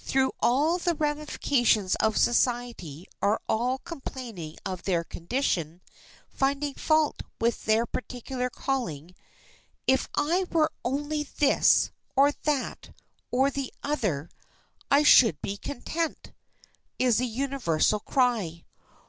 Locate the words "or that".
12.16-12.90